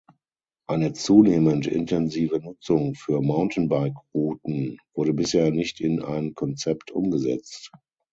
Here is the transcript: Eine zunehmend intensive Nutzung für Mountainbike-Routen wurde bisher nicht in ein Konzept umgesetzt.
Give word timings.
Eine 0.67 0.93
zunehmend 0.93 1.67
intensive 1.67 2.39
Nutzung 2.39 2.95
für 2.95 3.21
Mountainbike-Routen 3.21 4.79
wurde 4.95 5.13
bisher 5.13 5.51
nicht 5.51 5.79
in 5.79 6.01
ein 6.01 6.33
Konzept 6.33 6.89
umgesetzt. 6.89 7.69